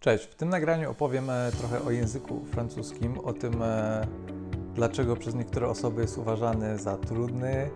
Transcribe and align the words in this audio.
Cześć, 0.00 0.24
w 0.24 0.34
tym 0.34 0.48
nagraniu 0.48 0.90
opowiem 0.90 1.30
e, 1.30 1.52
trochę 1.52 1.82
o 1.82 1.90
języku 1.90 2.44
francuskim, 2.44 3.18
o 3.18 3.32
tym, 3.32 3.62
e, 3.62 4.06
dlaczego 4.74 5.16
przez 5.16 5.34
niektóre 5.34 5.68
osoby 5.68 6.02
jest 6.02 6.18
uważany 6.18 6.78
za 6.78 6.96
trudny, 6.96 7.70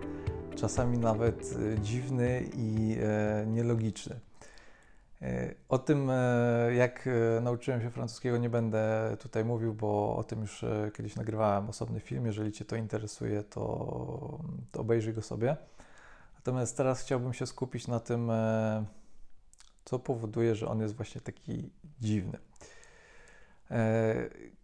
czasami 0.56 0.98
nawet 0.98 1.54
e, 1.76 1.80
dziwny 1.80 2.44
i 2.56 2.96
nielogiczny. 3.46 4.20
O 5.68 5.78
tym, 5.78 6.10
jak 6.76 7.08
nauczyłem 7.42 7.80
się 7.82 7.90
francuskiego, 7.90 8.38
nie 8.38 8.50
będę 8.50 9.16
tutaj 9.20 9.44
mówił, 9.44 9.74
bo 9.74 10.16
o 10.16 10.24
tym 10.24 10.40
już 10.40 10.64
kiedyś 10.96 11.16
nagrywałem 11.16 11.68
osobny 11.68 12.00
film. 12.00 12.26
Jeżeli 12.26 12.52
Cię 12.52 12.64
to 12.64 12.76
interesuje, 12.76 13.42
to, 13.42 14.38
to 14.72 14.80
obejrzyj 14.80 15.14
go 15.14 15.22
sobie. 15.22 15.56
Natomiast 16.34 16.76
teraz 16.76 17.00
chciałbym 17.00 17.32
się 17.32 17.46
skupić 17.46 17.88
na 17.88 18.00
tym, 18.00 18.30
co 19.84 19.98
powoduje, 19.98 20.54
że 20.54 20.68
on 20.68 20.80
jest 20.80 20.96
właśnie 20.96 21.20
taki 21.20 21.70
dziwny. 22.00 22.38
E, 23.70 24.14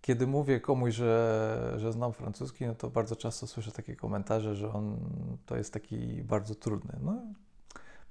kiedy 0.00 0.26
mówię 0.26 0.60
komuś, 0.60 0.94
że, 0.94 1.74
że 1.76 1.92
znam 1.92 2.12
francuski, 2.12 2.66
no 2.66 2.74
to 2.74 2.90
bardzo 2.90 3.16
często 3.16 3.46
słyszę 3.46 3.72
takie 3.72 3.96
komentarze, 3.96 4.56
że 4.56 4.72
on 4.72 4.98
to 5.46 5.56
jest 5.56 5.72
taki 5.72 6.22
bardzo 6.22 6.54
trudny. 6.54 6.98
No, 7.02 7.16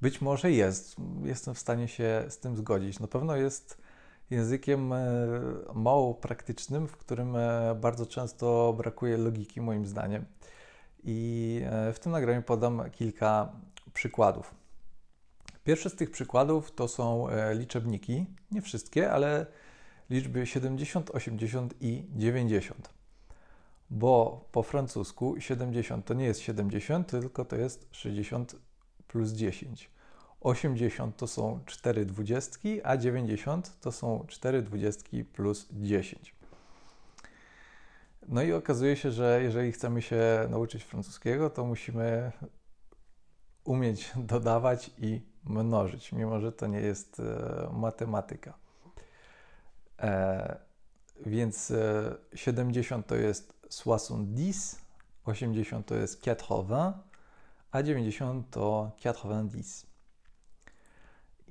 być 0.02 0.22
może 0.22 0.52
jest. 0.52 0.95
Jestem 1.23 1.53
w 1.53 1.59
stanie 1.59 1.88
się 1.88 2.26
z 2.30 2.40
tym 2.40 2.58
zgodzić. 2.58 3.00
Na 3.00 3.08
pewno 3.08 3.36
jest 3.36 3.81
językiem 4.30 4.94
e, 4.94 5.08
mało 5.73 6.14
praktycznym, 6.14 6.88
w 6.88 6.98
którym 6.98 7.36
e, 7.36 7.76
bardzo 7.81 8.05
często 8.05 8.73
brakuje 8.78 9.17
logiki, 9.17 9.62
moim 9.62 9.86
zdaniem. 9.86 10.26
I 11.03 11.62
w 11.94 12.00
tym 12.00 12.12
nagraniu 12.12 12.41
podam 12.41 12.89
kilka 12.91 13.52
przykładów. 13.94 14.59
Pierwszy 15.63 15.90
z 15.90 15.95
tych 15.95 16.12
przykładów 16.12 16.72
to 16.72 16.88
są 16.88 17.30
e, 17.30 17.55
liczebniki, 17.55 18.26
nie 18.52 18.62
wszystkie, 18.62 19.12
ale 19.12 19.45
liczby 20.09 20.48
70, 20.48 21.09
80 21.09 21.73
i 21.81 22.08
90. 22.16 22.90
Bo 23.89 24.45
po 24.52 24.64
francusku 24.64 25.36
70 25.39 26.06
to 26.06 26.14
nie 26.14 26.25
jest 26.25 26.39
70, 26.39 27.08
tylko 27.08 27.45
to 27.45 27.56
jest 27.56 27.88
60 27.92 28.56
plus 29.08 29.31
10. 29.31 29.89
80 30.42 31.17
to 31.17 31.28
są 31.28 31.59
4 31.66 32.05
dwudziestki, 32.05 32.83
a 32.83 32.98
90 32.98 33.80
to 33.80 33.92
są 33.92 34.26
4 34.28 34.61
dwudziestki 34.61 35.26
plus 35.26 35.67
10. 35.72 36.36
No 38.28 38.42
i 38.44 38.53
okazuje 38.53 38.95
się, 38.95 39.11
że 39.11 39.44
jeżeli 39.44 39.72
chcemy 39.72 40.02
się 40.02 40.48
nauczyć 40.50 40.83
francuskiego, 40.83 41.50
to 41.50 41.66
musimy 41.66 42.31
umieć 43.64 44.11
dodawać 44.33 44.92
i 44.98 45.22
mnożyć, 45.44 46.12
mimo 46.12 46.40
że 46.40 46.52
to 46.52 46.68
nie 46.68 46.80
jest 46.80 47.20
e, 47.20 47.70
matematyka. 47.73 48.54
E, 50.00 50.58
więc 51.26 51.72
e, 51.72 52.16
70 52.36 53.08
to 53.08 53.16
jest 53.16 53.54
70, 53.70 54.82
80 55.26 55.88
to 55.88 55.95
jest 55.95 56.28
80, 56.28 56.70
a 57.72 57.84
90 57.84 58.50
to 58.50 58.92
90. 59.04 59.90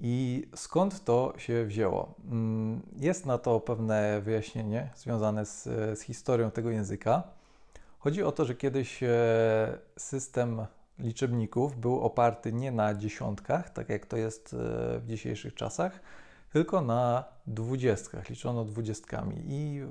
I 0.00 0.46
skąd 0.54 1.04
to 1.04 1.34
się 1.36 1.64
wzięło? 1.64 2.14
Mm, 2.24 2.82
jest 2.96 3.26
na 3.26 3.38
to 3.38 3.60
pewne 3.60 4.20
wyjaśnienie 4.20 4.90
związane 4.96 5.46
z, 5.46 5.62
z 5.98 6.00
historią 6.00 6.50
tego 6.50 6.70
języka. 6.70 7.22
Chodzi 7.98 8.22
o 8.22 8.32
to, 8.32 8.44
że 8.44 8.54
kiedyś 8.54 9.02
e, 9.02 9.08
system 9.96 10.66
liczebników 10.98 11.80
był 11.80 12.00
oparty 12.00 12.52
nie 12.52 12.72
na 12.72 12.94
dziesiątkach, 12.94 13.70
tak 13.70 13.88
jak 13.88 14.06
to 14.06 14.16
jest 14.16 14.54
e, 14.54 14.98
w 14.98 15.06
dzisiejszych 15.06 15.54
czasach, 15.54 16.00
tylko 16.52 16.80
na 16.80 17.24
dwudziestkach. 17.46 18.30
Liczono 18.30 18.64
dwudziestkami 18.64 19.36
i 19.46 19.82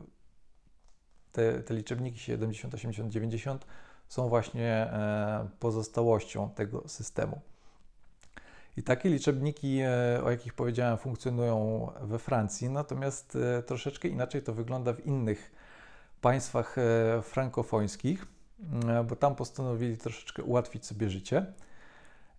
te, 1.31 1.59
te 1.59 1.73
liczebniki 1.73 2.19
70, 2.19 2.73
80, 2.73 3.11
90 3.11 3.65
są 4.07 4.29
właśnie 4.29 4.71
e, 4.71 5.49
pozostałością 5.59 6.49
tego 6.49 6.83
systemu. 6.87 7.41
I 8.77 8.83
takie 8.83 9.09
liczebniki, 9.09 9.79
e, 9.79 10.23
o 10.23 10.31
jakich 10.31 10.53
powiedziałem, 10.53 10.97
funkcjonują 10.97 11.87
we 12.01 12.19
Francji, 12.19 12.69
natomiast 12.69 13.37
troszeczkę 13.65 14.07
inaczej 14.07 14.41
to 14.41 14.53
wygląda 14.53 14.93
w 14.93 15.05
innych 15.05 15.51
państwach 16.21 16.75
frankofońskich. 17.23 18.36
E, 18.59 19.03
bo 19.03 19.15
tam 19.15 19.35
postanowili 19.35 19.97
troszeczkę 19.97 20.43
ułatwić 20.43 20.85
sobie 20.85 21.09
życie. 21.09 21.45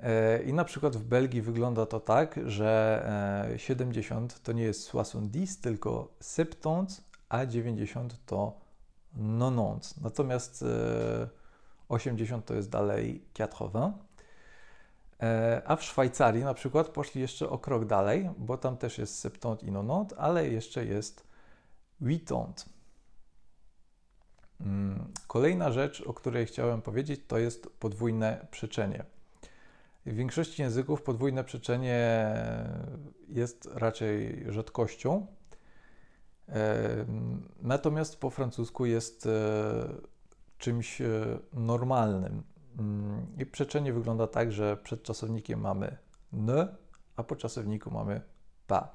E, 0.00 0.42
I 0.42 0.52
na 0.52 0.64
przykład 0.64 0.96
w 0.96 1.04
Belgii 1.04 1.42
wygląda 1.42 1.86
to 1.86 2.00
tak, 2.00 2.40
że 2.46 3.54
70 3.56 4.32
e, 4.32 4.36
to 4.42 4.52
nie 4.52 4.62
jest 4.62 4.86
70, 4.86 5.60
tylko 5.60 6.08
70, 6.20 7.04
a 7.28 7.46
90 7.46 8.26
to 8.26 8.60
90. 9.16 9.94
Natomiast 10.00 10.64
80 11.88 12.46
to 12.46 12.54
jest 12.54 12.70
dalej 12.70 13.24
80. 13.40 13.96
A 15.64 15.76
w 15.76 15.82
Szwajcarii 15.82 16.44
na 16.44 16.54
przykład 16.54 16.88
poszli 16.88 17.20
jeszcze 17.20 17.48
o 17.48 17.58
krok 17.58 17.84
dalej, 17.84 18.30
bo 18.38 18.58
tam 18.58 18.76
też 18.76 18.98
jest 18.98 19.22
70 19.22 19.62
i 19.62 19.66
90, 19.66 20.14
ale 20.16 20.48
jeszcze 20.48 20.84
jest 20.84 21.26
80. 22.02 22.77
Mm, 24.60 25.12
kolejna 25.26 25.72
rzecz, 25.72 26.00
o 26.00 26.14
której 26.14 26.46
chciałem 26.46 26.82
powiedzieć, 26.82 27.20
to 27.26 27.38
jest 27.38 27.68
podwójne 27.80 28.46
przeczenie. 28.50 29.04
W 30.06 30.14
większości 30.14 30.62
języków 30.62 31.02
podwójne 31.02 31.44
przeczenie 31.44 32.34
jest 33.28 33.68
raczej 33.74 34.44
rzadkością, 34.48 35.26
natomiast 37.62 38.20
po 38.20 38.30
francusku 38.30 38.86
jest 38.86 39.26
e, 39.26 39.30
czymś 40.58 41.00
e, 41.00 41.06
normalnym. 41.52 42.42
Mm, 42.78 43.26
I 43.38 43.46
przeczenie 43.46 43.92
wygląda 43.92 44.26
tak, 44.26 44.52
że 44.52 44.76
przed 44.76 45.02
czasownikiem 45.02 45.60
mamy 45.60 45.96
n, 46.32 46.68
a 47.16 47.22
po 47.22 47.36
czasowniku 47.36 47.90
mamy 47.90 48.20
pa. 48.66 48.94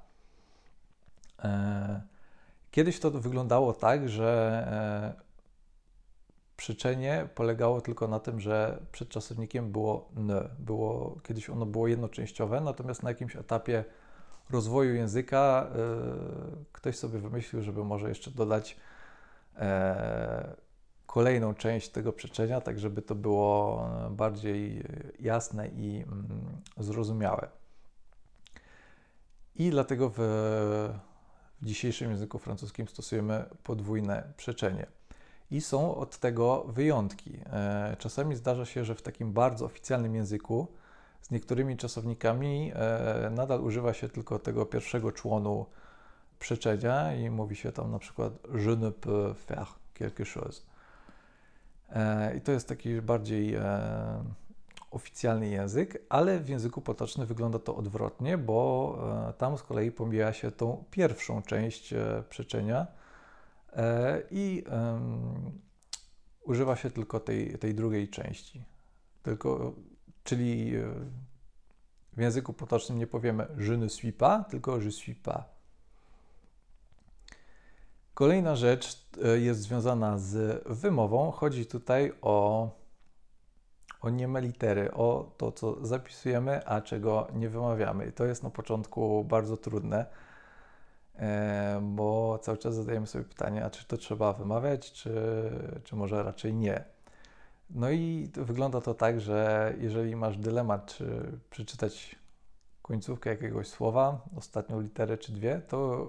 E, 1.44 2.02
kiedyś 2.72 3.00
to 3.00 3.12
wyglądało 3.12 3.74
tak, 3.74 4.10
że 4.10 5.24
przyczenie 6.64 7.28
polegało 7.36 7.82
tylko 7.82 8.08
na 8.08 8.20
tym, 8.20 8.40
że 8.40 8.80
przed 8.92 9.10
czasownikiem 9.10 9.72
było 9.72 10.10
n. 10.18 10.32
Było, 10.60 11.18
kiedyś 11.24 11.50
ono 11.50 11.66
było 11.66 11.88
jednoczęściowe, 11.88 12.62
natomiast 12.62 13.04
na 13.04 13.10
jakimś 13.10 13.36
etapie 13.36 13.84
rozwoju 14.50 14.96
języka 14.96 15.68
y, 16.62 16.66
ktoś 16.72 16.98
sobie 16.98 17.20
wymyślił, 17.20 17.62
żeby 17.62 17.84
może 17.84 18.10
jeszcze 18.10 18.32
dodać 18.32 18.78
e, 19.56 20.56
kolejną 21.06 21.54
część 21.54 21.90
tego 21.90 22.14
przeczenia, 22.14 22.62
tak 22.62 22.80
żeby 22.80 23.02
to 23.02 23.16
było 23.16 23.90
bardziej 24.10 24.84
jasne 25.20 25.68
i 25.68 26.04
mm, 26.08 26.62
zrozumiałe. 26.78 27.48
I 29.56 29.70
dlatego 29.70 30.10
w, 30.10 30.16
w 31.62 31.66
dzisiejszym 31.66 32.12
języku 32.12 32.40
francuskim 32.40 32.88
stosujemy 32.88 33.46
podwójne 33.64 34.34
przeczenie. 34.38 34.88
I 35.52 35.62
są 35.62 35.96
od 35.96 36.18
tego 36.18 36.64
wyjątki. 36.64 37.40
E, 37.46 37.96
czasami 38.00 38.36
zdarza 38.36 38.66
się, 38.66 38.86
że 38.86 38.96
w 38.96 39.02
takim 39.02 39.34
bardzo 39.34 39.66
oficjalnym 39.66 40.16
języku 40.16 40.68
z 41.22 41.32
niektórymi 41.32 41.78
czasownikami 41.78 42.72
e, 42.76 43.30
nadal 43.30 43.62
używa 43.62 43.94
się 43.94 44.10
tylko 44.10 44.40
tego 44.40 44.66
pierwszego 44.66 45.12
członu 45.12 45.66
przeczenia 46.40 47.16
i 47.16 47.30
mówi 47.30 47.56
się 47.56 47.72
tam 47.72 47.92
na 47.92 48.00
przykład 48.00 48.34
je 48.54 48.76
ne 48.76 48.92
peux 48.92 49.36
faire 49.38 49.68
quelque 49.94 50.24
chose. 50.34 50.62
E, 51.90 52.36
I 52.38 52.42
to 52.42 52.52
jest 52.52 52.68
taki 52.68 53.02
bardziej 53.02 53.58
oficjalny 54.92 55.48
język, 55.48 56.02
ale 56.10 56.40
w 56.40 56.50
języku 56.50 56.82
potocznym 56.82 57.28
wygląda 57.28 57.60
to 57.60 57.76
odwrotnie, 57.76 58.38
bo 58.38 58.98
tam 59.38 59.58
z 59.58 59.64
kolei 59.64 59.92
pomija 59.92 60.34
się 60.34 60.52
tą 60.52 60.84
pierwszą 60.92 61.42
część 61.42 61.94
przeczenia 62.30 62.88
i 64.32 64.64
um, 64.72 65.60
używa 66.44 66.76
się 66.76 66.92
tylko 66.92 67.20
tej, 67.20 67.58
tej 67.58 67.76
drugiej 67.76 68.10
części. 68.10 68.64
Tylko, 69.24 69.74
czyli 70.24 70.76
e, 70.76 70.94
w 72.14 72.22
języku 72.22 72.54
potocznym 72.54 72.98
nie 73.00 73.08
powiemy 73.08 73.48
je 73.58 73.78
ne 73.78 73.90
suis 73.90 74.16
pas, 74.16 74.48
tylko 74.50 74.78
je 74.78 74.92
suis 74.92 75.18
pas. 75.24 75.44
Kolejna 78.14 78.56
rzecz 78.56 79.06
e, 79.24 79.40
jest 79.40 79.62
związana 79.62 80.18
z 80.18 80.64
wymową. 80.66 81.32
Chodzi 81.32 81.66
tutaj 81.66 82.14
o, 82.22 82.70
o 84.02 84.10
nieme 84.10 84.42
litery, 84.42 84.92
o 84.94 85.32
to, 85.38 85.52
co 85.52 85.86
zapisujemy, 85.86 86.68
a 86.68 86.82
czego 86.82 87.28
nie 87.34 87.50
wymawiamy. 87.50 88.06
I 88.06 88.12
to 88.12 88.26
jest 88.26 88.44
na 88.44 88.50
początku 88.50 89.24
bardzo 89.24 89.58
trudne 89.58 90.06
E, 90.06 90.08
bo 91.82 92.40
cały 92.42 92.58
czas 92.58 92.76
zadajemy 92.76 93.08
sobie 93.08 93.26
pytanie, 93.26 93.66
a 93.66 93.70
czy 93.70 93.86
to 93.86 93.98
trzeba 93.98 94.34
wymawiać, 94.34 94.92
czy, 94.92 95.12
czy 95.84 95.96
może 95.96 96.24
raczej 96.24 96.54
nie. 96.54 96.84
No 97.70 97.92
i 97.92 98.30
wygląda 98.34 98.82
to 98.82 98.94
tak, 98.94 99.22
że 99.22 99.74
jeżeli 99.80 100.16
masz 100.16 100.38
dylemat, 100.38 100.86
czy 100.86 101.40
przeczytać 101.50 102.16
końcówkę 102.82 103.30
jakiegoś 103.30 103.68
słowa, 103.68 104.22
ostatnią 104.36 104.82
literę 104.82 105.18
czy 105.18 105.32
dwie, 105.32 105.62
to 105.68 106.08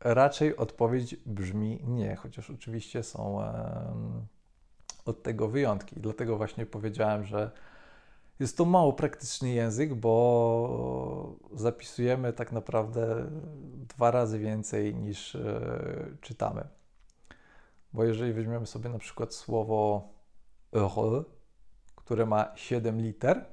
raczej 0.00 0.56
odpowiedź 0.56 1.16
brzmi 1.26 1.80
nie, 1.86 2.16
chociaż 2.16 2.50
oczywiście 2.50 3.02
są 3.02 3.44
od 5.04 5.22
tego 5.22 5.48
wyjątki. 5.48 6.00
Dlatego 6.00 6.36
właśnie 6.36 6.66
powiedziałem, 6.66 7.24
że 7.24 7.50
jest 8.40 8.56
to 8.56 8.64
mało 8.64 8.92
praktyczny 8.92 9.50
język, 9.50 9.94
bo 9.94 11.36
zapisujemy 11.52 12.32
tak 12.32 12.52
naprawdę 12.52 13.30
dwa 13.88 14.10
razy 14.10 14.38
więcej 14.38 14.94
niż 14.94 15.34
e, 15.34 16.16
czytamy. 16.20 16.68
Bo 17.92 18.04
jeżeli 18.04 18.32
weźmiemy 18.32 18.66
sobie 18.66 18.90
na 18.90 18.98
przykład 18.98 19.34
słowo 19.34 20.08
heureux, 20.72 21.26
które 21.96 22.26
ma 22.26 22.52
7 22.56 23.00
liter, 23.00 23.46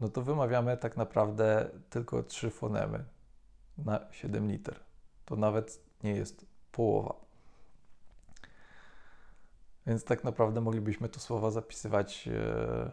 no 0.00 0.08
to 0.08 0.22
wymawiamy 0.22 0.76
tak 0.76 0.96
naprawdę 0.96 1.70
tylko 1.90 2.22
trzy 2.22 2.50
fonemy 2.50 3.04
na 3.78 4.06
7 4.10 4.48
liter. 4.48 4.80
To 5.24 5.36
nawet 5.36 5.82
nie 6.04 6.10
jest 6.10 6.46
połowa. 6.72 7.27
Więc 9.88 10.04
tak 10.04 10.24
naprawdę 10.24 10.60
moglibyśmy 10.60 11.08
to 11.08 11.20
słowo 11.20 11.50
zapisywać 11.50 12.28
e, 12.28 12.90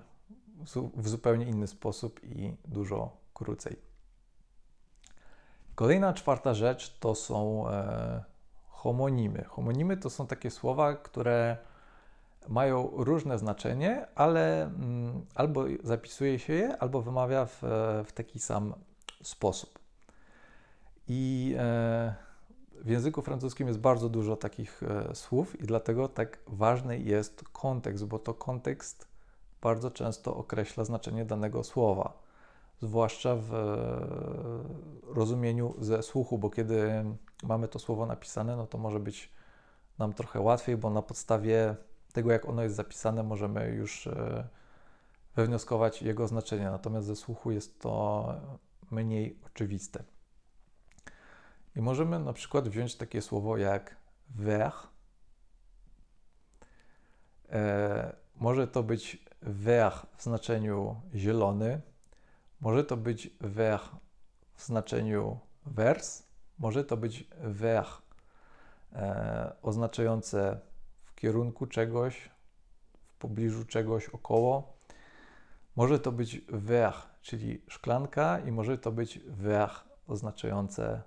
w 0.96 1.10
zupełnie 1.10 1.46
inny 1.46 1.68
sposób 1.68 2.24
i 2.24 2.56
dużo 2.66 3.18
krócej. 3.34 3.76
Kolejna 5.76 6.14
czwarta 6.14 6.54
rzecz 6.54 7.00
to 7.00 7.16
są 7.16 7.70
e, 7.70 8.24
homonimy. 8.68 9.44
Homonimy 9.44 9.98
to 9.98 10.10
są 10.10 10.28
takie 10.28 10.52
słowa, 10.52 10.96
które 10.96 11.58
mają 12.48 12.90
różne 12.94 13.38
znaczenie, 13.38 14.08
ale 14.16 14.64
mm, 14.64 15.26
albo 15.36 15.66
zapisuje 15.84 16.40
się 16.40 16.54
je, 16.54 16.78
albo 16.78 17.02
wymawia 17.02 17.46
w, 17.46 17.62
w 18.06 18.12
taki 18.14 18.40
sam 18.40 18.74
sposób. 19.24 19.80
I 21.08 21.56
e, 21.58 22.25
w 22.86 22.90
języku 22.90 23.22
francuskim 23.22 23.68
jest 23.68 23.80
bardzo 23.80 24.10
dużo 24.10 24.36
takich 24.36 24.84
e, 24.84 25.16
słów, 25.16 25.62
i 25.62 25.64
dlatego 25.64 26.08
tak 26.10 26.40
ważny 26.48 27.00
jest 27.00 27.44
kontekst, 27.54 28.06
bo 28.06 28.20
to 28.20 28.34
kontekst 28.34 29.08
bardzo 29.62 29.92
często 29.92 30.36
określa 30.38 30.84
znaczenie 30.84 31.26
danego 31.26 31.64
słowa, 31.64 32.14
zwłaszcza 32.82 33.36
w 33.36 33.54
e, 33.54 35.14
rozumieniu 35.14 35.74
ze 35.80 36.04
słuchu, 36.04 36.38
bo 36.38 36.50
kiedy 36.50 37.06
mamy 37.44 37.68
to 37.68 37.80
słowo 37.80 38.06
napisane, 38.06 38.56
no 38.56 38.68
to 38.68 38.78
może 38.78 39.00
być 39.00 39.32
nam 39.98 40.14
trochę 40.14 40.40
łatwiej, 40.40 40.78
bo 40.78 40.90
na 40.90 41.02
podstawie 41.02 41.76
tego, 42.14 42.32
jak 42.32 42.46
ono 42.46 42.64
jest 42.64 42.76
zapisane, 42.76 43.24
możemy 43.24 43.70
już 43.70 44.08
e, 44.08 44.48
wywnioskować 45.36 46.02
jego 46.02 46.28
znaczenie, 46.28 46.66
natomiast 46.66 47.08
ze 47.08 47.16
słuchu 47.16 47.52
jest 47.52 47.80
to 47.80 48.26
mniej 48.92 49.40
oczywiste. 49.46 50.04
I 51.76 51.82
możemy 51.82 52.20
na 52.20 52.34
przykład 52.34 52.70
wziąć 52.70 52.96
takie 52.96 53.22
słowo 53.22 53.58
jak 53.58 53.96
vert. 54.30 54.88
E, 57.50 58.16
może 58.36 58.68
to 58.68 58.84
być 58.84 59.26
vert 59.42 60.06
w 60.18 60.24
znaczeniu 60.24 61.02
zielony, 61.16 61.82
może 62.62 62.84
to 62.84 62.98
być 62.98 63.30
vert 63.42 63.92
w 64.56 64.64
znaczeniu 64.64 65.40
wers, 65.66 66.24
może 66.60 66.84
to 66.84 66.98
być 66.98 67.28
vert 67.40 68.02
e, 68.94 69.56
oznaczające 69.62 70.60
w 71.04 71.16
kierunku 71.16 71.68
czegoś, 71.68 72.30
w 73.16 73.18
pobliżu 73.18 73.66
czegoś, 73.66 74.10
około. 74.10 74.76
Może 75.76 76.00
to 76.00 76.12
być 76.12 76.42
vert, 76.50 77.08
czyli 77.22 77.62
szklanka, 77.68 78.40
i 78.40 78.52
może 78.52 78.78
to 78.78 78.92
być 78.92 79.20
vert 79.20 79.84
oznaczające 80.08 81.02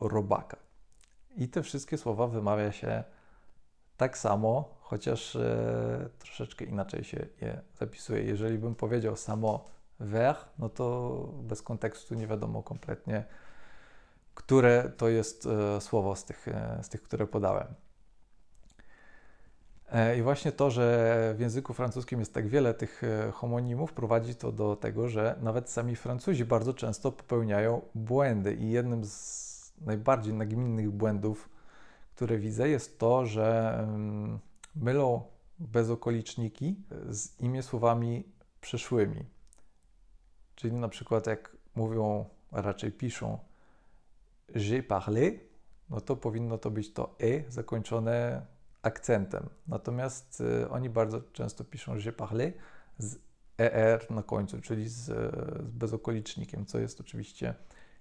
robaka. 0.00 0.56
I 1.36 1.48
te 1.48 1.62
wszystkie 1.62 1.98
słowa 1.98 2.26
wymawia 2.26 2.72
się 2.72 3.04
tak 3.96 4.18
samo, 4.18 4.78
chociaż 4.80 5.36
e, 5.36 6.08
troszeczkę 6.18 6.64
inaczej 6.64 7.04
się 7.04 7.26
je 7.40 7.60
zapisuje. 7.74 8.22
Jeżeli 8.22 8.58
bym 8.58 8.74
powiedział 8.74 9.16
samo 9.16 9.64
ver, 10.00 10.36
no 10.58 10.68
to 10.68 11.10
bez 11.42 11.62
kontekstu 11.62 12.14
nie 12.14 12.26
wiadomo 12.26 12.62
kompletnie, 12.62 13.24
które 14.34 14.92
to 14.96 15.08
jest 15.08 15.46
e, 15.46 15.80
słowo 15.80 16.16
z 16.16 16.24
tych, 16.24 16.48
e, 16.48 16.78
z 16.82 16.88
tych 16.88 17.02
które 17.02 17.26
podałem. 17.26 17.74
E, 19.92 20.18
I 20.18 20.22
właśnie 20.22 20.52
to, 20.52 20.70
że 20.70 21.34
w 21.36 21.40
języku 21.40 21.74
francuskim 21.74 22.18
jest 22.18 22.34
tak 22.34 22.48
wiele 22.48 22.74
tych 22.74 23.04
e, 23.04 23.32
homonimów, 23.32 23.92
prowadzi 23.92 24.34
to 24.34 24.52
do 24.52 24.76
tego, 24.76 25.08
że 25.08 25.36
nawet 25.42 25.70
sami 25.70 25.96
Francuzi 25.96 26.44
bardzo 26.44 26.74
często 26.74 27.12
popełniają 27.12 27.80
błędy. 27.94 28.54
I 28.54 28.70
jednym 28.70 29.04
z 29.04 29.57
najbardziej 29.80 30.34
nagminnych 30.34 30.90
błędów, 30.90 31.48
które 32.14 32.38
widzę, 32.38 32.68
jest 32.68 32.98
to, 32.98 33.26
że 33.26 33.78
mylą 34.76 35.22
bezokoliczniki 35.58 36.76
z 37.08 37.40
imię 37.40 37.62
słowami 37.62 38.24
przyszłymi. 38.60 39.24
Czyli 40.54 40.74
na 40.74 40.88
przykład 40.88 41.26
jak 41.26 41.56
mówią, 41.74 42.24
a 42.52 42.62
raczej 42.62 42.92
piszą 42.92 43.38
j'ai 44.54 44.82
parlé, 44.82 45.38
no 45.90 46.00
to 46.00 46.16
powinno 46.16 46.58
to 46.58 46.70
być 46.70 46.92
to 46.92 47.16
e 47.18 47.50
zakończone 47.50 48.46
akcentem. 48.82 49.48
Natomiast 49.66 50.40
y, 50.40 50.70
oni 50.70 50.90
bardzo 50.90 51.20
często 51.32 51.64
piszą 51.64 51.96
j'ai 51.96 52.12
parlé 52.12 52.52
z 52.98 53.18
er 53.58 54.10
na 54.10 54.22
końcu, 54.22 54.60
czyli 54.60 54.88
z, 54.88 54.94
z 54.94 55.70
bezokolicznikiem, 55.72 56.66
co 56.66 56.78
jest 56.78 57.00
oczywiście 57.00 57.54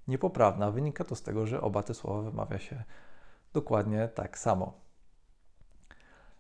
niepoprawna. 0.08 0.72
Wynika 0.72 1.04
to 1.04 1.16
z 1.16 1.22
tego, 1.22 1.48
że 1.48 1.62
oba 1.62 1.84
te 1.84 1.94
słowa 1.94 2.22
wymawia 2.22 2.60
się 2.60 2.84
dokładnie 3.54 4.08
tak 4.08 4.38
samo. 4.38 4.74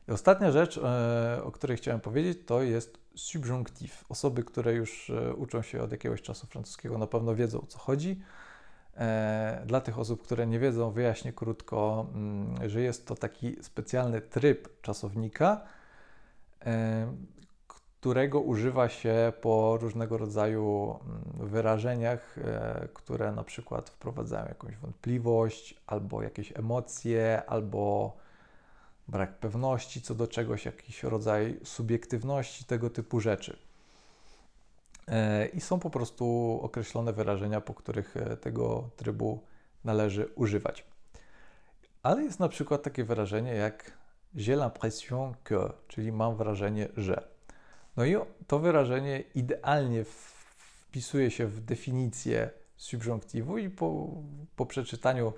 I 0.07 0.11
ostatnia 0.11 0.51
rzecz, 0.51 0.77
e, 0.77 1.43
o 1.43 1.51
której 1.51 1.77
chciałem 1.77 2.01
powiedzieć, 2.01 2.39
to 2.45 2.61
jest 2.61 2.97
subjunctive. 3.15 4.05
Osoby, 4.09 4.43
które 4.43 4.73
już 4.73 5.09
e, 5.09 5.33
uczą 5.33 5.61
się 5.61 5.81
od 5.81 5.91
jakiegoś 5.91 6.21
czasu 6.21 6.47
francuskiego, 6.47 6.97
na 6.97 7.07
pewno 7.07 7.35
wiedzą 7.35 7.61
o 7.61 7.65
co 7.65 7.79
chodzi. 7.79 8.21
E, 8.97 9.63
dla 9.65 9.81
tych 9.81 9.99
osób, 9.99 10.23
które 10.23 10.47
nie 10.47 10.59
wiedzą, 10.59 10.91
wyjaśnię 10.91 11.33
krótko, 11.33 12.07
mm, 12.13 12.69
że 12.69 12.81
jest 12.81 13.07
to 13.07 13.15
taki 13.15 13.55
specjalny 13.61 14.21
tryb 14.21 14.81
czasownika, 14.81 15.61
którego 17.99 18.41
używa 18.41 18.89
się 18.89 19.33
po 19.41 19.77
różnego 19.81 20.17
rodzaju 20.17 20.95
mm, 21.05 21.49
wyrażeniach, 21.49 22.37
e, 22.37 22.87
które 22.93 23.31
na 23.31 23.43
przykład 23.43 23.89
wprowadzają 23.89 24.45
jakąś 24.45 24.77
wątpliwość, 24.77 25.81
albo 25.87 26.23
jakieś 26.23 26.57
emocje, 26.57 27.43
albo 27.47 28.13
brak 29.07 29.39
pewności 29.39 30.01
co 30.01 30.15
do 30.15 30.27
czegoś, 30.27 30.65
jakiś 30.65 31.03
rodzaj 31.03 31.59
subiektywności, 31.63 32.65
tego 32.65 32.89
typu 32.89 33.19
rzeczy. 33.19 33.57
E, 35.07 35.45
I 35.45 35.61
są 35.61 35.79
po 35.79 35.89
prostu 35.89 36.59
określone 36.63 37.13
wyrażenia, 37.13 37.61
po 37.61 37.73
których 37.73 38.17
e, 38.17 38.37
tego 38.37 38.89
trybu 38.95 39.39
należy 39.83 40.29
używać. 40.35 40.85
Ale 42.03 42.23
jest 42.23 42.39
na 42.39 42.49
przykład 42.49 42.83
takie 42.83 43.03
wyrażenie 43.03 43.53
jak 43.55 43.91
j'ai 44.35 44.57
l'impression 44.57 45.33
que, 45.43 45.73
czyli 45.87 46.11
mam 46.11 46.35
wrażenie, 46.35 46.87
że. 46.97 47.36
No 47.97 48.05
i 48.05 48.15
to 48.47 48.59
wyrażenie 48.59 49.23
idealnie 49.35 50.03
wpisuje 50.03 51.31
się 51.31 51.47
w 51.47 51.59
definicję 51.59 52.49
subjunktywu 52.75 53.57
i 53.57 53.69
po, 53.69 54.07
po 54.55 54.65
przeczytaniu 54.65 55.33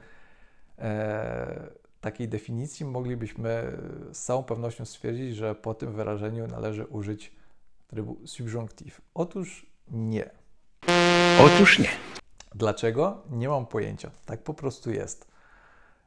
e, 0.79 1.69
takiej 2.01 2.27
definicji 2.27 2.85
moglibyśmy 2.85 3.77
z 4.11 4.19
całą 4.23 4.43
pewnością 4.43 4.85
stwierdzić, 4.85 5.35
że 5.35 5.55
po 5.55 5.73
tym 5.73 5.93
wyrażeniu 5.93 6.47
należy 6.47 6.85
użyć 6.85 7.31
trybu 7.87 8.17
subjunctive. 8.25 9.01
Otóż 9.13 9.65
nie. 9.91 10.29
Otóż 11.41 11.79
nie. 11.79 11.89
Dlaczego? 12.55 13.23
Nie 13.29 13.49
mam 13.49 13.65
pojęcia. 13.65 14.11
Tak 14.25 14.43
po 14.43 14.53
prostu 14.53 14.91
jest. 14.91 15.27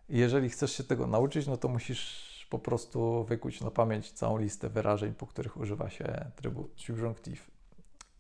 Jeżeli 0.09 0.51
chcesz 0.51 0.73
się 0.73 0.85
tego 0.85 1.07
nauczyć, 1.07 1.47
no 1.47 1.57
to 1.57 1.69
musisz 1.69 2.32
po 2.53 2.59
prostu 2.59 3.25
wykuć 3.25 3.61
na 3.61 3.71
pamięć 3.71 4.13
całą 4.13 4.39
listę 4.39 4.69
wyrażeń, 4.69 5.15
po 5.15 5.27
których 5.27 5.57
używa 5.57 5.91
się 5.91 6.31
trybu 6.37 6.69
subjunctive. 6.77 7.51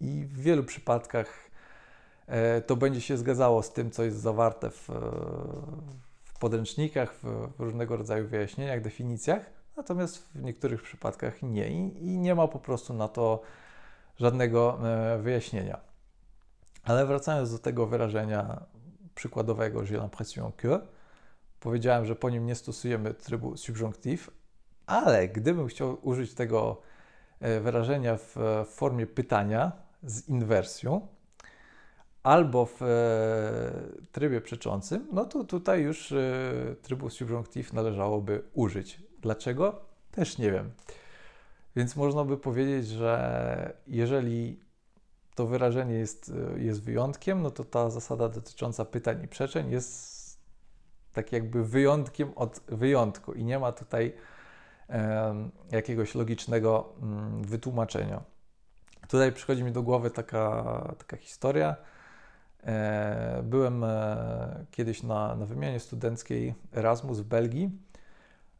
I 0.00 0.24
w 0.24 0.40
wielu 0.40 0.64
przypadkach 0.64 1.50
e, 2.26 2.60
to 2.60 2.76
będzie 2.76 3.00
się 3.00 3.16
zgadzało 3.16 3.62
z 3.62 3.72
tym, 3.72 3.90
co 3.90 4.04
jest 4.04 4.16
zawarte 4.16 4.70
w, 4.70 4.88
w 6.24 6.38
podręcznikach, 6.38 7.14
w, 7.14 7.50
różnego 7.58 7.96
rodzaju 7.96 8.28
wyjaśnieniach, 8.28 8.80
definicjach, 8.80 9.50
natomiast 9.76 10.18
w 10.18 10.42
niektórych 10.42 10.82
przypadkach 10.82 11.42
nie 11.42 11.68
i, 11.68 12.06
i 12.06 12.18
nie 12.18 12.34
ma 12.34 12.48
po 12.48 12.58
prostu 12.58 12.94
na 12.94 13.08
to 13.08 13.42
żadnego 14.16 14.78
e, 14.88 15.18
wyjaśnienia. 15.18 15.80
Ale 16.84 17.06
wracając 17.06 17.52
do 17.52 17.58
tego 17.58 17.86
wyrażenia 17.86 18.62
przykładowego, 19.14 19.80
j'ai 19.80 19.98
l'impression 19.98 20.52
que, 20.56 20.80
powiedziałem, 21.62 22.06
że 22.06 22.16
po 22.16 22.30
nim 22.30 22.46
nie 22.46 22.54
stosujemy 22.54 23.14
trybu 23.14 23.56
subjunctive, 23.56 24.30
ale 24.86 25.28
gdybym 25.28 25.66
chciał 25.66 25.98
użyć 26.02 26.34
tego 26.34 26.82
e, 27.40 27.60
wyrażenia 27.60 28.16
w 28.16 28.36
formie 28.66 29.06
pytania 29.06 29.72
z 30.02 30.28
inwersją, 30.28 31.08
albo 32.22 32.66
w 32.66 32.82
e, 32.82 32.86
trybie 34.12 34.40
przeczącym, 34.40 35.06
no 35.12 35.24
to 35.24 35.44
tutaj 35.44 35.82
już 35.82 36.12
e, 36.12 36.16
trybu 36.82 37.10
subjunctive 37.10 37.72
należałoby 37.72 38.42
użyć. 38.54 39.02
Dlaczego? 39.20 39.80
Też 40.10 40.38
nie 40.38 40.52
wiem. 40.52 40.70
Więc 41.76 41.96
można 41.96 42.24
by 42.24 42.38
powiedzieć, 42.38 42.88
że 42.88 43.76
jeżeli 43.86 44.60
to 45.34 45.46
wyrażenie 45.46 45.94
jest, 45.94 46.32
e, 46.56 46.60
jest 46.60 46.82
wyjątkiem, 46.82 47.42
no 47.42 47.50
to 47.50 47.64
ta 47.64 47.90
zasada 47.90 48.28
dotycząca 48.28 48.84
pytań 48.84 49.24
i 49.24 49.28
przeczeń 49.28 49.70
jest 49.70 50.21
tak 51.12 51.32
jakby 51.32 51.64
wyjątkiem 51.64 52.32
od 52.36 52.60
wyjątku 52.68 53.32
i 53.32 53.44
nie 53.44 53.58
ma 53.58 53.72
tutaj 53.72 54.12
jakiegoś 55.70 56.14
logicznego 56.14 56.92
mm, 57.02 57.42
wytłumaczenia. 57.44 58.22
Tutaj 59.08 59.32
przychodzi 59.32 59.64
mi 59.64 59.72
do 59.72 59.82
głowy 59.82 60.10
taka, 60.10 60.64
taka 60.98 61.16
historia. 61.16 61.76
E, 62.64 63.42
Byłem 63.44 63.84
e, 63.84 64.66
kiedyś 64.70 65.02
na, 65.02 65.36
na 65.36 65.46
wymianie 65.46 65.80
studenckiej 65.80 66.54
Erasmus 66.72 67.20
w 67.20 67.24
Belgii 67.24 67.70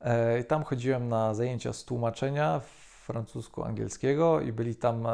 e, 0.01 0.41
i 0.41 0.45
tam 0.45 0.65
chodziłem 0.65 1.09
na 1.09 1.35
zajęcia 1.35 1.73
z 1.73 1.85
tłumaczenia 1.85 2.61
francusku-angielskiego 3.07 4.41
i 4.41 4.53
byli 4.53 4.77
tam 4.77 5.07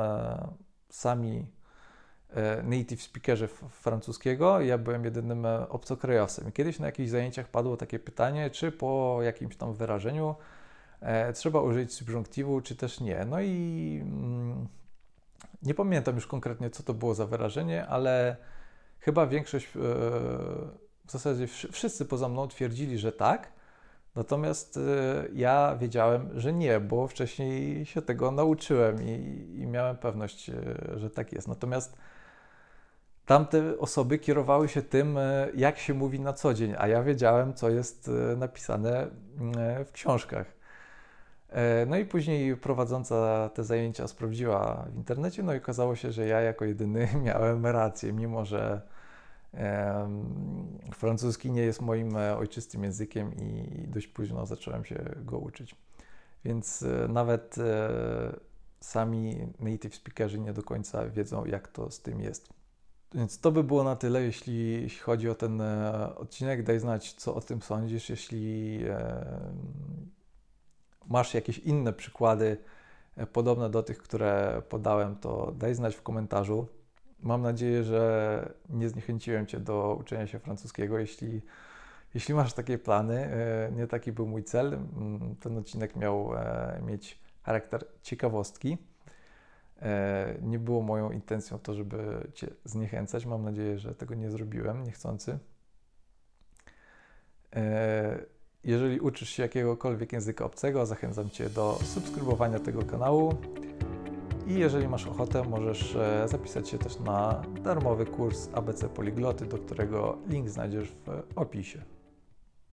sami 0.90 1.46
native 2.62 3.02
speakerzy 3.02 3.44
f- 3.44 3.64
francuskiego. 3.70 4.60
Ja 4.60 4.78
byłem 4.78 5.04
jedynym 5.04 5.46
e, 5.46 5.68
obcokrajowcem. 5.68 6.52
Kiedyś 6.52 6.78
na 6.78 6.86
jakichś 6.86 7.10
zajęciach 7.10 7.48
padło 7.48 7.76
takie 7.76 7.98
pytanie, 7.98 8.50
czy 8.50 8.72
po 8.72 9.18
jakimś 9.22 9.56
tam 9.56 9.74
wyrażeniu 9.74 10.34
e, 11.00 11.32
trzeba 11.32 11.60
użyć 11.60 11.94
subjunktywu, 11.94 12.60
czy 12.60 12.76
też 12.76 13.00
nie. 13.00 13.24
No 13.24 13.40
i 13.40 13.98
mm, 14.02 14.68
nie 15.62 15.74
pamiętam 15.74 16.14
już 16.14 16.26
konkretnie, 16.26 16.70
co 16.70 16.82
to 16.82 16.94
było 16.94 17.14
za 17.14 17.26
wyrażenie, 17.26 17.86
ale 17.86 18.36
chyba 18.98 19.26
większość, 19.26 19.66
e, 19.66 19.70
w 21.06 21.10
zasadzie 21.12 21.46
wszy- 21.46 21.72
wszyscy 21.72 22.04
poza 22.04 22.28
mną 22.28 22.48
twierdzili, 22.48 22.98
że 22.98 23.12
tak. 23.12 23.52
Natomiast 24.14 24.76
e, 24.76 24.80
ja 25.34 25.76
wiedziałem, 25.80 26.40
że 26.40 26.52
nie, 26.52 26.80
bo 26.80 27.06
wcześniej 27.08 27.86
się 27.86 28.02
tego 28.02 28.30
nauczyłem 28.30 29.02
i, 29.02 29.12
i 29.62 29.66
miałem 29.66 29.96
pewność, 29.96 30.50
e, 30.50 30.54
że 30.96 31.10
tak 31.10 31.32
jest. 31.32 31.48
Natomiast 31.48 31.96
tamte 33.28 33.78
osoby 33.78 34.18
kierowały 34.18 34.68
się 34.68 34.82
tym, 34.82 35.18
e, 35.18 35.48
jak 35.54 35.78
się 35.78 35.94
mówi 35.94 36.20
na 36.20 36.32
co 36.32 36.54
dzień, 36.54 36.74
a 36.78 36.88
ja 36.88 37.02
wiedziałem, 37.02 37.54
co 37.54 37.70
jest 37.70 38.10
e, 38.32 38.36
napisane 38.36 39.10
e, 39.56 39.84
w 39.84 39.92
książkach. 39.92 40.58
No 41.86 41.96
i 41.96 42.04
później 42.04 42.56
prowadząca 42.56 43.50
te 43.54 43.64
zajęcia 43.64 44.08
sprawdziła 44.08 44.86
w 44.92 44.96
internecie, 44.96 45.42
no 45.42 45.54
i 45.54 45.58
okazało 45.58 45.96
się, 45.96 46.12
że 46.12 46.26
ja 46.26 46.40
jako 46.40 46.64
jedyny 46.64 47.08
miałem 47.24 47.66
rację, 47.66 48.12
mimo 48.12 48.44
że 48.44 48.82
francuski 50.94 51.50
nie 51.50 51.62
jest 51.62 51.80
moim 51.80 52.16
ojczystym 52.16 52.84
językiem 52.84 53.34
i 53.34 53.84
dość 53.88 54.06
późno 54.06 54.46
zacząłem 54.46 54.84
się 54.84 55.04
go 55.16 55.38
uczyć. 55.38 55.76
Więc 56.44 56.84
nawet 57.08 57.56
sami 58.80 59.46
native 59.60 59.94
speakerzy 59.94 60.40
nie 60.40 60.52
do 60.52 60.62
końca 60.62 61.08
wiedzą, 61.08 61.44
jak 61.44 61.68
to 61.68 61.90
z 61.90 62.00
tym 62.00 62.20
jest. 62.20 62.57
Więc 63.14 63.40
to 63.40 63.52
by 63.52 63.64
było 63.64 63.84
na 63.84 63.96
tyle, 63.96 64.22
jeśli, 64.22 64.88
chodzi 64.88 65.28
o 65.28 65.34
ten 65.34 65.60
e, 65.60 66.14
odcinek. 66.16 66.62
Daj 66.62 66.78
znać, 66.78 67.12
co 67.12 67.34
o 67.34 67.40
tym 67.40 67.62
sądzisz. 67.62 68.10
Jeśli 68.10 68.78
em, 68.88 70.10
masz 71.06 71.34
jakieś 71.34 71.58
inne 71.58 71.92
przykłady 71.92 72.56
e, 73.16 73.26
podobne 73.26 73.70
do 73.70 73.82
tych, 73.82 73.98
które 73.98 74.62
podałem, 74.68 75.16
to 75.16 75.52
daj 75.52 75.74
znać 75.74 75.94
w 75.94 76.02
komentarzu. 76.02 76.66
Mam 77.20 77.42
nadzieję, 77.42 77.84
że 77.84 78.52
nie 78.70 78.88
zniechęciłem 78.88 79.46
Cię 79.46 79.60
do 79.60 79.96
uczenia 80.00 80.26
się 80.26 80.38
francuskiego. 80.38 80.98
Jeśli, 80.98 81.42
jeśli 82.14 82.34
masz 82.34 82.52
takie 82.52 82.78
plany, 82.78 83.14
e, 83.16 83.72
nie 83.76 83.86
taki 83.86 84.12
był 84.12 84.26
mój 84.26 84.44
cel. 84.44 84.74
Mm, 84.74 85.36
Ten 85.36 85.58
odcinek 85.58 85.96
miał 85.96 86.34
e, 86.36 86.80
mieć 86.86 87.18
charakter 87.42 87.84
ciekawostki. 88.02 88.78
E, 89.82 90.34
Nie 90.42 90.58
było 90.58 90.82
moją 90.82 91.10
intencją 91.10 91.58
to, 91.58 91.74
żeby 91.74 92.28
Cię 92.34 92.46
zniechęcać. 92.64 93.26
Mam 93.26 93.44
nadzieję, 93.44 93.78
że 93.78 93.94
tego 93.94 94.14
nie 94.14 94.30
zrobiłem 94.30 94.84
niechcący. 94.84 95.38
E, 97.56 98.18
Jeżeli 98.64 99.00
uczysz 99.00 99.28
się 99.30 99.42
jakiegokolwiek 99.42 100.12
języka 100.12 100.44
obcego, 100.44 100.86
zachęcam 100.86 101.30
Cię 101.30 101.50
do 101.50 101.78
subskrybowania 101.82 102.58
tego 102.58 102.82
kanału. 102.82 103.34
I 104.46 104.54
jeżeli 104.54 104.88
masz 104.88 105.06
ochotę, 105.06 105.42
możesz 105.42 105.96
e, 105.96 106.28
zapisać 106.28 106.68
się 106.68 106.78
też 106.78 107.00
na 107.00 107.42
darmowy 107.64 108.06
kurs 108.06 108.48
ABC 108.52 108.88
Poligloty, 108.88 109.46
do 109.46 109.58
którego 109.58 110.18
link 110.28 110.48
znajdziesz 110.48 110.88
w 111.06 111.22
opisie. 111.36 111.82